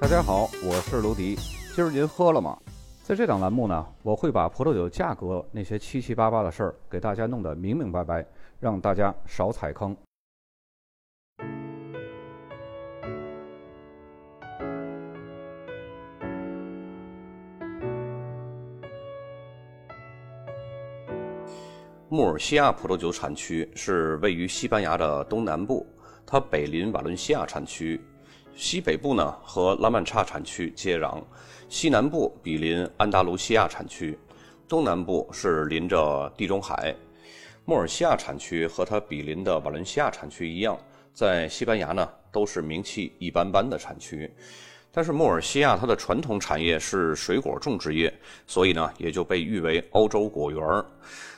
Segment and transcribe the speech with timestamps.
[0.00, 1.36] 大家好，我是卢迪。
[1.74, 2.58] 今儿您喝了吗？
[3.02, 8.24] 在这档栏目呢，我会把葡萄酒价格那些七七八八的事儿给大家弄得明明白白，
[8.58, 9.94] 让大家少踩坑。
[22.08, 25.86] 穆尔西亚葡萄酒产区是位于西班牙的东南部，
[26.24, 28.00] 它北临瓦伦西亚产区。
[28.60, 31.18] 西北部呢和拉曼查产区接壤，
[31.70, 34.18] 西南部比邻安达卢西亚产区，
[34.68, 36.94] 东南部是临着地中海。
[37.64, 40.78] 莫尔西亚产区和它比邻的瓦伦西亚产区一样，
[41.14, 44.30] 在西班牙呢都是名气一般般的产区。
[44.92, 48.12] 但是穆尔西亚它的传统产业是水果种植业，
[48.46, 50.60] 所以呢也就被誉为欧洲果园。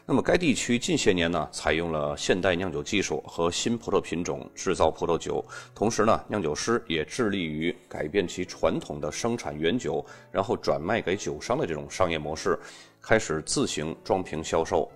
[0.04, 12.58] 那么该地区近些年呢采用了现代酿酒技术和新葡萄品种制造葡萄酒，同时呢酿酒师也致力于改变其传统的生产原酒，然后转卖给酒商的这种商业模式，
[13.00, 14.90] 开始自行装瓶销售。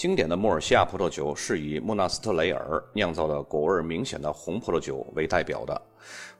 [0.00, 5.82] 经典的穆尔西亚葡萄酒是以莫纳斯特雷尔酿造的果味明显的红葡萄酒为代表的。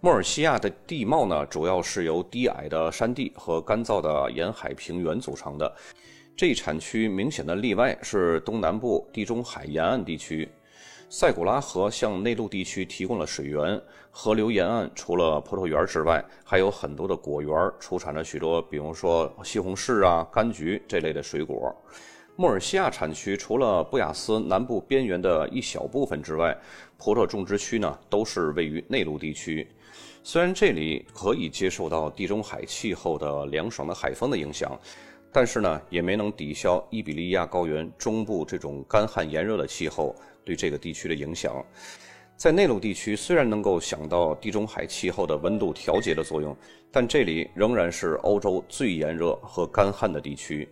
[0.00, 5.70] 穆尔西亚的地貌呢，主要是由低矮的山地和干燥的沿海平原组成的。
[6.34, 10.50] 这一产区明显的例外是东南部地中海沿岸地区，
[11.11, 13.78] 塞古拉河向内陆地区提供了水源。
[14.11, 21.77] 河流沿岸除了葡萄园之外，还有很多的果园，出产了许多，比如说西红柿啊、柑橘这类的水果。
[22.41, 26.56] 穆尔西亚产区除了布雅斯南部边缘的一小部分之外，
[26.96, 29.69] 葡萄种植区呢都是位于内陆地区。
[30.22, 34.74] 虽然这里可以接受到地中海气候的凉爽的海风的影响，
[35.30, 41.62] 但是呢也没能抵消伊比利亚高原中部这种干旱炎热的气候对这个地区的影响。
[42.38, 46.57] 在内陆地区虽然能够想到地中海气候的温度调节的作用，
[46.90, 50.67] 但这里仍然是欧洲最炎热和干旱的地区。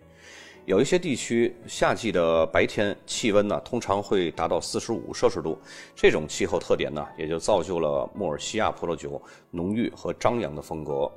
[0.65, 5.57] 有一些地区夏季的白天气温呢，通常会达到四十五摄氏度。
[5.95, 9.19] 这种气候特点呢，也就造就了穆尔西亚葡萄酒
[9.49, 11.11] 浓郁和张扬的风格。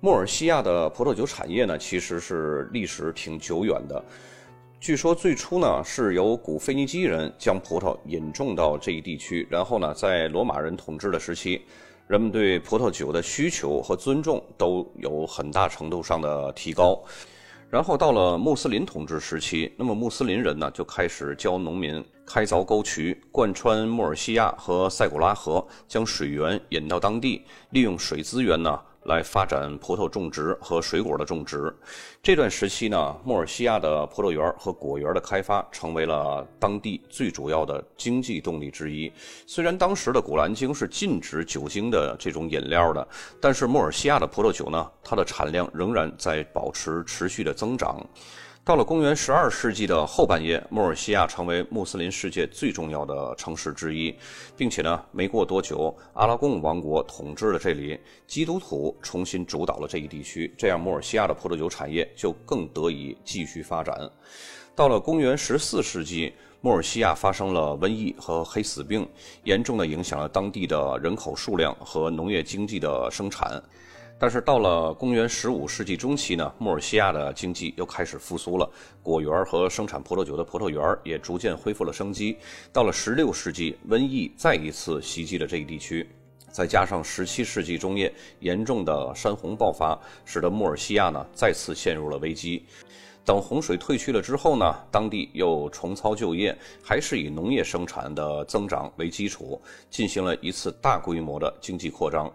[0.00, 4.02] 穆尔西亚的葡萄酒产业呢，其实是历史挺久远的。
[4.80, 11.62] 据说最初呢，是由古腓尼基人将葡萄引种到这一地区，然后呢，在罗马人统治的时期，
[12.08, 16.98] 人们对葡萄酒的需求和尊重都有很大程度上的提高。
[17.72, 28.78] 然后到了穆斯林统治时期，那么穆斯林人呢就开始教农民开凿沟渠，贯穿穆尔西亚和塞古拉河，将水源引到当地，利用水资源呢。
[29.04, 31.74] 来发展葡萄种植和水果的种植。
[32.22, 39.12] 这段时期呢，莫尔西亚的葡萄园和果园的开发成为了当地最主要的经济动力之一。
[39.46, 43.06] 虽然当时的古兰经是禁止酒精的这种饮料的，
[43.40, 48.00] 但是莫尔西亚的葡萄酒呢，它的产量仍然在保持持续的增长。
[48.64, 54.14] 到了公元十二世纪的后半叶，穆尔西亚成为穆斯林世界最重要的城市之一，
[54.56, 64.08] 并且呢，没过多久，阿拉贡王国统治了这里，基督徒重新主导了这一地区，这样穆尔西亚的葡萄酒产业就更得以继续发展。
[64.76, 69.04] 到了公元十四世纪，穆尔西亚发生了瘟疫和黑死病，
[69.42, 73.60] 严重的影响了当地的人口数量和农业经济的生产。
[74.22, 78.70] 但是到了公元十五世纪中期呢，穆尔西亚的经济又开始复苏了，
[79.02, 82.36] 果园和生产葡萄酒的葡萄园也逐渐恢复了生机。
[82.72, 86.08] 到了十六世纪，瘟疫再一次袭击了这一地区，
[86.52, 92.64] 再加上十七世纪中叶严重的山洪爆发，使得穆尔西亚呢再次陷入了危机。
[93.24, 99.60] 等洪水退去了之后呢，当地又重操旧业，还是以农业生产的增长为基础，
[99.90, 102.32] 进行了一次大规模的经济扩张。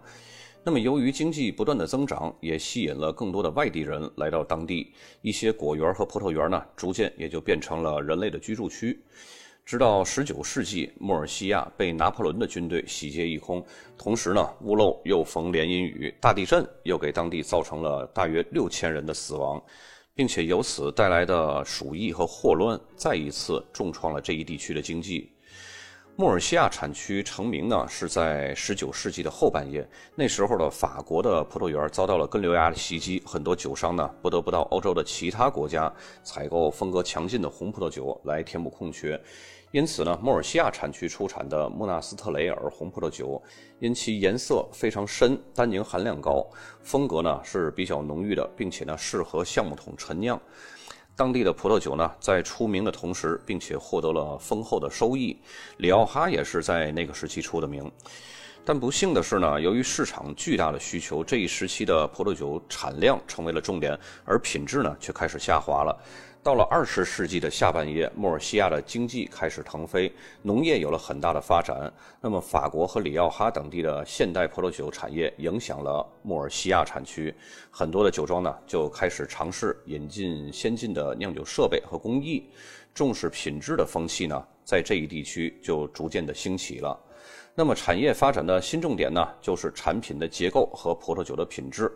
[0.64, 4.92] 那么，由于经济不断的增长，也吸引了更多的外地人来到当地。
[5.22, 9.00] 一些果园和葡萄园呢，逐渐也就变成了人类的居住区。
[9.64, 13.64] 直到19世纪，穆尔西亚被拿破仑的军队洗劫一空，
[13.96, 19.62] 同时呢，屋漏又逢连阴雨，大地震又给当地造成了大约六千人的死亡，
[20.14, 25.30] 并且由此带来的鼠疫和霍乱，再一次重创了这一地区的经济。
[26.20, 29.88] 穆尔西亚产区成名呢，是在19世纪的后半叶。
[30.16, 35.92] 那时候的法国的葡萄园遭到了根瘤蚜的袭击，很多酒商呢不得不到欧洲的其他国家
[36.24, 39.16] 采购风格强劲的红葡萄酒来填补空缺。
[39.70, 43.40] 因此呢，穆尔西亚产区出产的穆纳斯特雷尔红葡萄酒，
[43.78, 46.44] 因其颜色非常深、单宁含量高，
[46.82, 50.40] 风格呢是比较浓郁的，并且呢适合橡木桶陈酿。
[51.18, 55.36] 当地的葡萄酒呢，在出名的同时，并且获得了丰厚的收益。
[55.78, 57.90] 里奥哈也是在那个时期出的名。
[58.64, 65.98] 但不幸的是呢，由于市场巨大的需求，这一时期的葡萄酒产量成为了重点，而品质呢却开始下滑了。
[66.40, 71.92] 到了二十世纪的下半叶，莫尔西亚的经济开始腾飞，农业有了很大的发展。
[72.20, 77.34] 那么，法国和里奥哈等地的现代葡萄酒产业影响了莫尔西亚产区，
[77.70, 82.48] 很多的酒庄呢就开始尝试引进先进的酿酒设备和工艺，
[82.94, 86.98] 重视品质的风气呢在这一地区就逐渐的兴起了。
[87.54, 91.92] 那么，产业发展的新重点呢就是产品的结构和葡萄酒的品质。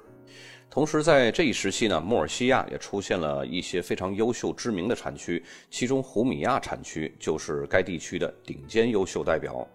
[0.72, 9.68] 同时，在这一时期呢，莫尔西亚也出现了一些非常优秀、知名的产区，其中胡米亚产区就是该地区的顶尖优秀代表。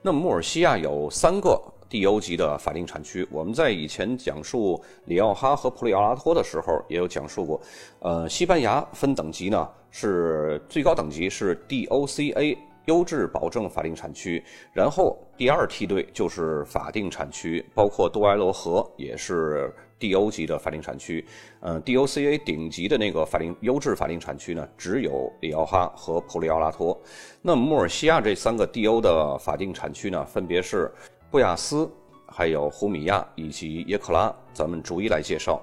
[0.00, 3.28] 那么，莫尔西亚有三个地欧级的法定产区。
[3.30, 7.60] 我们在以前讲述里奥哈和普里奥拉托的时候，也有讲述过。
[7.98, 12.56] 呃，西班牙分等级呢，是最高等级是 DOCA
[12.86, 14.42] 优质保证法定产区，
[14.72, 19.70] 然后第二梯队就是法定产区，包括多埃罗河也是。
[19.98, 21.24] D.O 级的法定产区，
[21.60, 26.98] 嗯，D.O.C.A 顶级的那个法定优质法定产区呢，只有里奥哈和普里奥拉托。
[27.42, 30.92] 那么莫尔西亚这三个 D.O 的法定产区呢，分别是
[31.30, 31.90] 布亚斯、
[32.26, 34.34] 还有胡米亚以及耶克拉。
[34.52, 35.62] 咱们逐一来介绍。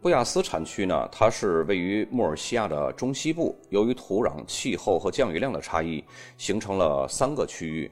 [0.00, 6.02] 布亚斯产区呢，它是位于莫尔西亚的中西部，由于土壤、气候和降雨量的差异，
[6.36, 7.88] 形成了三个区域。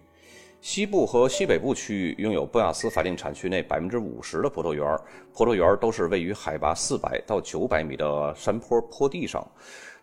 [0.60, 4.86] 西部和西北部区域拥有布亚斯法定产区内百分之五十的葡萄园，
[5.32, 9.42] 葡萄园都是位于海拔四百到九百米的山坡坡地上。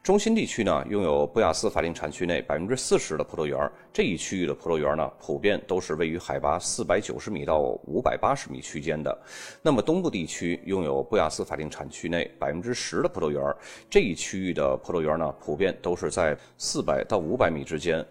[0.04, 3.60] 中心地区呢，拥有布亚斯法定产区内百分之四十的葡萄园。
[3.92, 9.18] 这一区域的葡萄园呢，普遍都是位于海拔四百九十米到五百八十米区间的。
[9.62, 13.44] 那么东部地区拥有布亚斯法定产区内百分之十的葡萄园。
[13.90, 18.06] 这一区域的葡萄园呢，普遍都是在四百到五百米之间。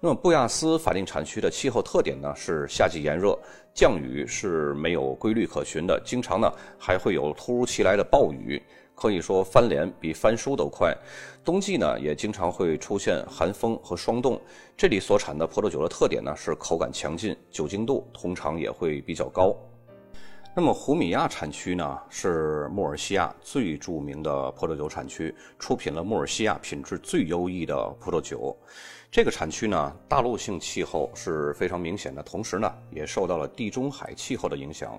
[0.00, 3.38] 那么布亚斯法定产区的气候特点呢，是夏季炎热，
[3.74, 8.62] 降雨是没有规律可循的，经常呢还会有突如其来的暴雨。
[9.02, 10.96] 可以说翻脸比翻书都快，
[11.44, 14.40] 冬季呢也经常会出现寒风和霜冻。
[14.76, 19.56] 这里所产的葡萄酒的特点呢是口感强劲，酒精度通常也会比较高。
[20.54, 28.56] 那么胡米亚产区呢是穆尔西亚最著名的葡萄酒产区，出品了穆尔西亚品质最优异的葡萄酒。
[29.12, 34.98] 这个产区呢，大陆性气候是非常明显的，同时呢，也受到了地中海气候的影响，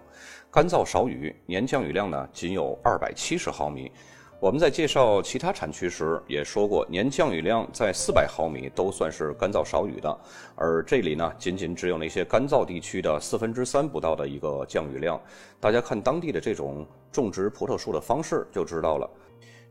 [0.52, 3.92] 干燥少雨，年降雨量呢仅有二百七十毫米。
[4.40, 10.16] 我们在介绍其他产区时也说过，年降雨量在四百毫米都算是干燥少雨的，
[10.56, 15.20] 而这里呢，仅仅只有那些干燥地区的四分之三不到的一个降雨量。
[15.60, 19.10] 大家看当地的这种种植葡萄树的方式就知道了。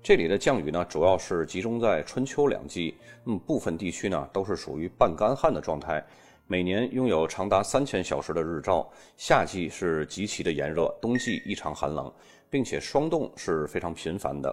[0.02, 6.04] 这里的降雨呢，主要是集中在春秋两季，嗯，部分地区呢都是属于半干旱的状态，
[6.48, 12.12] 每年拥有长达三千小时的日照，夏季是极其的炎热，冬季异常寒冷，
[12.50, 14.52] 并且霜冻是非常频繁的。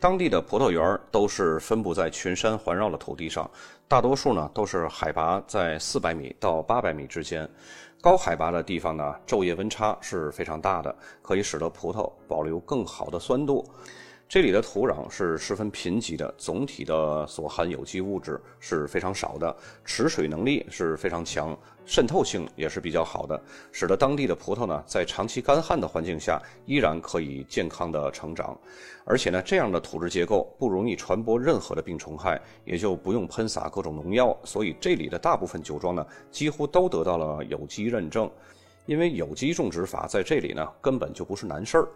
[0.00, 3.48] 当地的葡萄园都是分布在群山环绕的土地上，
[3.86, 7.48] 大多数呢都是海拔在四百米到八百米之间，
[8.00, 10.92] 高海拔的地方呢昼夜温差是非常大的，
[11.22, 13.64] 可以使得葡萄保留更好的酸度。
[14.28, 28.54] 这里的土壤是十分贫瘠的，总体的所含有机物质是非常少的，持水能力是非常强，渗透性也是比较好的，使得当地的葡萄呢，在长期干旱的环境下依然可以健康的成长。
[29.06, 38.30] 而且呢，这样的土质结构不容易传播任何的病虫害，也就不用喷洒各种农药，所以这里的大部分酒庄呢，几乎都得到了有机认证。
[38.84, 41.88] 因为有机种植法在这里呢，根本就不是难事儿。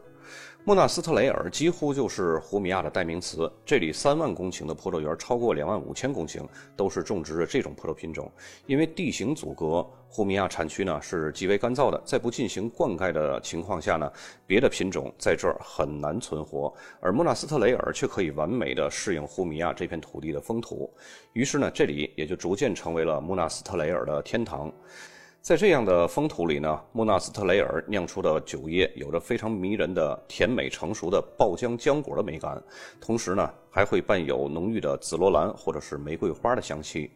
[0.64, 3.50] 莫纳斯特雷尔几乎就是胡米亚的代名词。
[3.64, 8.30] 这里三万公顷的葡萄园，超过两万五千公顷都是种植着这种葡萄品种。
[8.66, 14.08] 因为地形阻隔，胡米亚产区呢是极为干燥的，在不进行灌溉的情况下呢，
[14.46, 16.72] 别的品种在这儿很难存活。
[17.00, 20.88] 而莫纳斯特雷尔却可以完美的适应胡米亚这片土地的风土，
[21.32, 24.72] 于是呢，这里也就逐渐成为了莫纳斯特雷尔的天堂。
[25.42, 32.62] 在这样的风土里呢，莫纳斯特雷尔酿出的酒液有着非常迷人的甜美成熟的爆浆浆果的美感，
[33.00, 37.10] 同时呢，还会伴有浓郁的紫罗兰或者是玫瑰花的香气。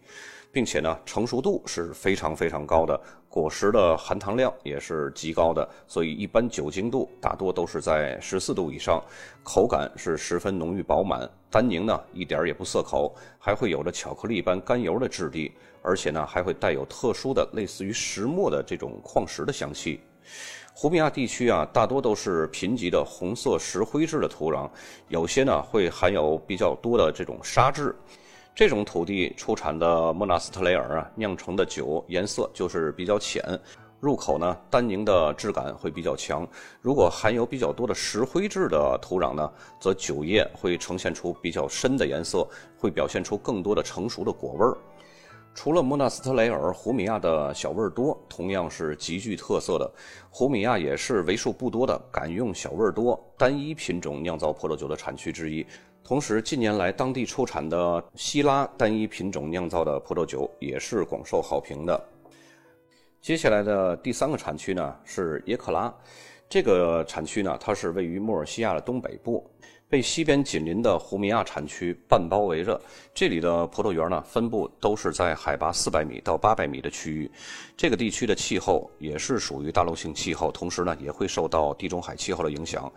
[0.52, 2.98] 并且呢，成熟度是非常非常高的，
[3.28, 9.02] 果实的含糖量也是极高的，所以一般酒精度大多都是在十四度以上，
[9.42, 20.00] 口感是十分浓郁饱满，单宁呢一点也不涩口，还会有着巧克力般甘油的质地，而且呢还会带有特殊的类似于石墨的这种矿石的香气。
[20.74, 24.68] 胡米亚地区啊，大多都是贫瘠的红色石灰质的土壤，
[25.08, 27.94] 有些呢会含有比较多的这种沙质。
[28.56, 33.44] 这种土地出产的莫纳斯特雷尔啊，酿成的酒颜色就是比较浅，
[34.00, 36.48] 入口呢单宁的质感会比较强。
[36.80, 42.48] 如果含有比较多的石灰质的土壤呢，则酒液会呈现出比较深的颜色，
[42.78, 44.74] 会表现出更多的成熟的果味儿。
[45.54, 49.90] 除了莫纳斯特雷尔，胡米亚的小味儿多，同样是极具特色的。
[50.30, 55.66] 胡米亚也是为数不多的敢用小味儿多单一品种酿造葡萄酒的产区之一。
[56.06, 62.00] 同时，近年来当地出产的希拉单一品种酿造的葡萄酒也是广受好评的。
[63.20, 65.92] 接下来的第三个产区呢是耶克拉，
[66.48, 69.50] 这个产区呢它是位于莫尔西亚的东北部。
[69.88, 72.80] 被西边紧邻的胡米亚产区半包围着，
[73.12, 77.28] 这里的葡萄园呢分布都是在海拔四百米到八百米的区域。
[77.76, 82.92] 这个地区的气候也是属于大陆性气候，同时呢也会受到地中海气候的影响。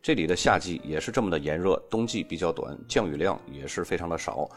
[0.00, 4.48] 这里的夏季也是这么的炎热，冬季比较短，降雨量也是非常的少。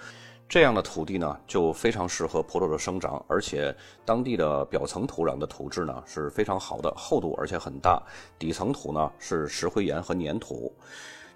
[0.48, 3.74] 这样的土地呢就非常适合葡萄的生长，而且
[4.06, 8.02] 当地的表层土壤的土质呢是非常好的，厚度而且很大，
[8.38, 10.74] 底层土呢是石灰岩和粘土。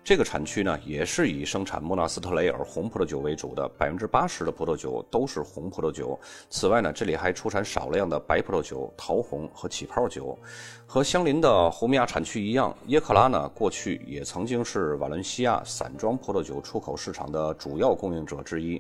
[0.06, 6.20] 这个产区呢，也是以生产莫纳斯特雷尔红葡萄酒为主的，百分之八十的葡萄酒都是红葡萄酒。
[6.48, 10.38] 此外呢，这里还出产少量的白葡萄酒、桃红和起泡酒。
[10.86, 18.80] 和相邻的胡米亚产区一样，耶克拉呢，过去也曾经是瓦伦西亚散装葡萄酒出口市场的主要供应者之一。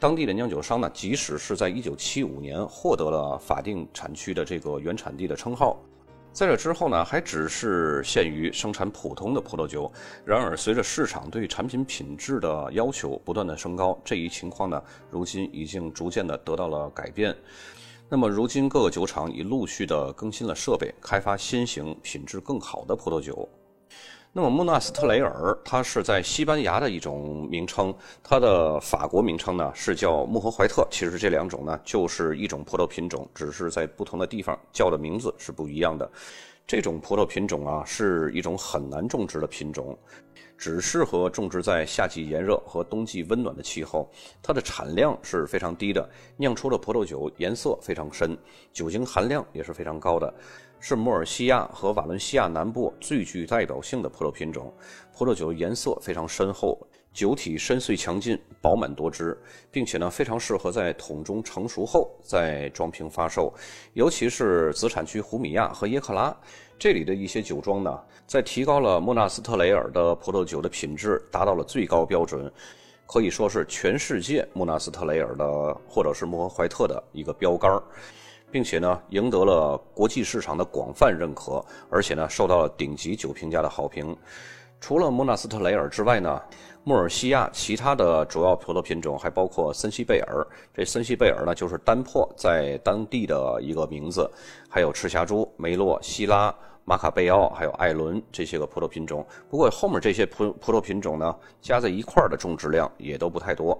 [0.00, 5.76] 当地的酿酒商呢，即使是在一九七五年获得了法定产区的这个原产地的称号。
[6.34, 9.90] 在这之后呢，还只是限于生产普通的葡萄酒。
[10.24, 17.32] 然而，随着市场对产品品质的要求不断的升高，这一情况呢，如今已经逐渐的得到了改变。
[18.08, 23.48] 那么，如今各个酒厂已陆续的更新了设备，开发新型、品质更好的葡萄酒。
[24.36, 30.84] 那么穆纳斯特雷尔，它是在西班牙的一种名称，它的法国名称呢是叫穆赫怀特。
[30.90, 36.10] 其实这两种呢就是一种葡萄品种，只是在不同的地方叫的名字是不一样的。
[36.66, 39.96] 这种葡萄品种啊是一种很难种植的品种，
[40.58, 44.10] 只适合种植在夏季炎热和冬季温暖的气候。
[44.42, 48.36] 它的产量是非常低的，酿出的葡萄酒颜色非常深，
[48.72, 50.34] 酒精含量也是非常高的。
[50.86, 54.70] 是莫尔西亚和瓦伦西亚南部最具代表性的葡萄品种，
[55.14, 56.78] 葡萄酒颜色非常深厚，
[57.10, 59.34] 酒体深邃强劲，饱满多汁，
[59.70, 63.50] 并且呢非常适合在桶中成熟后再装瓶发售。
[63.94, 66.36] 尤其是子产区胡米亚和耶克拉
[66.78, 67.90] 这里的一些酒庄呢，
[68.26, 72.52] 在提高了莫纳斯特雷尔的葡萄酒的品质，达到了最高标准，
[73.06, 77.82] 可以说是全世界莫纳斯特雷尔的或者是莫怀特的一个标杆儿。
[78.54, 84.16] 并且呢，赢得了国际市场的广泛认可，而且呢，受到了顶级酒评家的好评。
[84.80, 86.40] 除了莫纳斯特雷尔之外呢，
[86.84, 90.46] 莫尔西亚其他的主要葡萄品种还包括森西贝尔。
[90.72, 94.30] 这森西贝尔呢，就是丹珀在当地的一个名字。
[94.68, 99.26] 还有赤霞珠、梅洛、希拉、马卡贝奥，还有艾伦这些个葡萄品种。
[99.50, 103.76] 不过后面这些葡葡萄品种呢，加在一块儿的种植量也都不太多。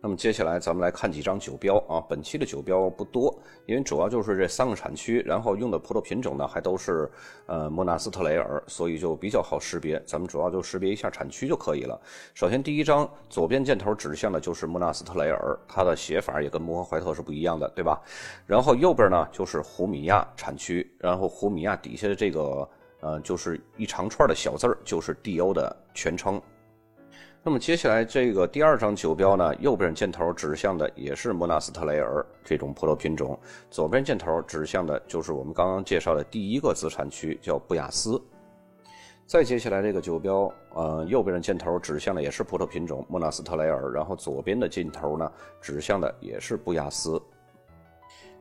[0.00, 2.00] 那么接下来咱们来看几张酒标啊。
[2.08, 3.36] 本期的酒标不多，
[3.66, 7.10] 因为主要就是这三个产区，然后用的葡萄品种呢还都是
[7.46, 10.00] 呃莫纳斯特雷尔，所以就比较好识别。
[10.06, 12.00] 咱们主要就识别一下产区就可以了。
[12.32, 18.00] 首先第一张左边箭头指向的就是莫纳斯特雷尔，它的写法也跟摩赫怀特是不一样的，对吧？
[18.46, 22.68] 然后右边呢就是胡米亚产区，然后胡米亚底下的这个
[23.00, 26.40] 呃就是一长串的小字儿，就是 D.O 的全称。
[27.48, 33.40] 那么接下来这个第二张酒标呢，右边箭头指向的也是莫纳斯特雷尔这种葡萄品种，
[33.70, 38.22] 左边箭头指向的就是我们刚刚介绍的第一个子产区，叫布亚斯。
[39.24, 47.18] 再接下来这个酒标，呃，右边的箭头指向的也是葡萄品种莫纳斯特雷尔，然后左边的箭头呢指向的也是布亚斯。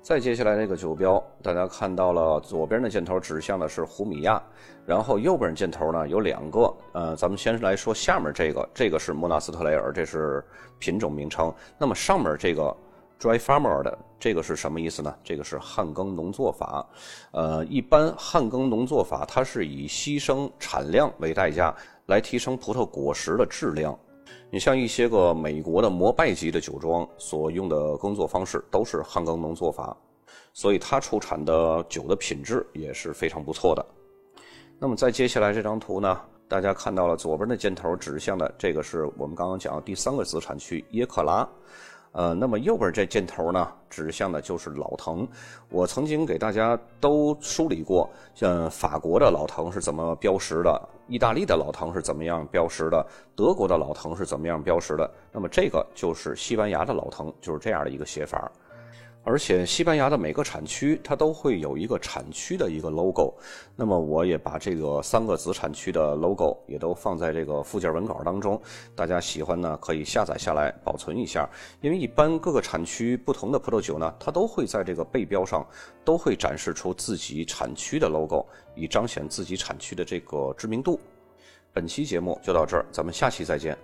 [0.07, 4.41] 再接下来这个酒标，大家看到了，左边的箭头指向的是胡米亚，
[4.85, 10.41] 然后右边箭头呢有两个，呃，咱们先来说下面这个，这个是莫纳斯特雷尔，这是
[10.79, 11.53] 品种名称。
[11.77, 12.73] 那么上面这个
[13.19, 15.13] Dry Farmer 的这个是什么意思呢？
[15.25, 16.87] 这个是旱耕农作法。
[17.31, 23.93] 呃，一般旱耕农作法它是以牺牲产量为代价来提升葡萄果实的质量。
[24.49, 29.95] 你像一些个美国的摩拜级的酒庄所用的工作方式都是旱耕农作法，
[30.53, 33.85] 所以它出产的酒的品质也是非常不错的。
[34.79, 41.47] 那么在接下来这张图呢，大家看到了左边的箭头指向的这个是我们刚刚讲的第三个子产区耶克拉。
[42.17, 45.27] 呃，那么右边这箭头呢，指向的就是老藤。
[45.69, 53.05] 我曾经给大家都梳理过，像法国的老藤是怎么标识的，意大利的老藤是怎么样标识的，
[53.35, 55.07] 德国的老藤是怎么样标识的。
[55.31, 58.51] 那么这个就是西班牙的老藤，就是这样的一个写法。
[59.23, 63.33] 而且西班牙的每个产区它都会有一个产区的一个 logo，
[63.75, 68.61] 那么我也把这个三个子产区的 logo 也都放在这个附件文稿当中，
[68.95, 71.49] 大家喜欢呢可以下载下来保存一下，
[71.81, 75.67] 因为一般各个产区不同的葡萄酒呢，它都会在这个背标上
[76.05, 78.45] 都会展示出自己产区的 logo，
[78.75, 80.97] 以彰显自己产区的这个知名度。
[81.73, 83.77] 本期节目就到这儿，咱们下期再见。